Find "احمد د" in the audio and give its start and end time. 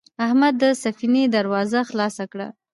0.25-0.63